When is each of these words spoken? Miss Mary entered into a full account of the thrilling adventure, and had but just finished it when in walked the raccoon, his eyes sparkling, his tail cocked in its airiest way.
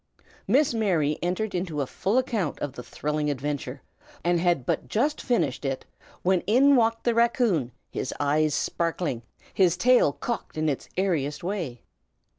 Miss 0.47 0.73
Mary 0.73 1.19
entered 1.21 1.53
into 1.53 1.79
a 1.79 1.85
full 1.85 2.17
account 2.17 2.57
of 2.57 2.73
the 2.73 2.81
thrilling 2.81 3.29
adventure, 3.29 3.83
and 4.23 4.39
had 4.39 4.65
but 4.65 4.87
just 4.87 5.21
finished 5.21 5.63
it 5.63 5.85
when 6.23 6.41
in 6.47 6.75
walked 6.75 7.03
the 7.03 7.13
raccoon, 7.13 7.71
his 7.91 8.11
eyes 8.19 8.55
sparkling, 8.55 9.21
his 9.53 9.77
tail 9.77 10.11
cocked 10.13 10.57
in 10.57 10.69
its 10.69 10.89
airiest 10.97 11.43
way. 11.43 11.83